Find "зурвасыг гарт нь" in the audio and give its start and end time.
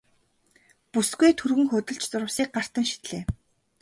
2.09-2.87